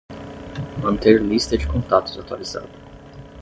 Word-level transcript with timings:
Manter 0.81 1.19
lista 1.21 1.55
de 1.55 1.67
contatos 1.67 2.17
atualizada. 2.17 2.67